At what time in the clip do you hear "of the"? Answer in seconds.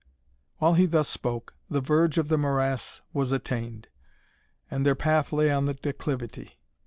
2.17-2.35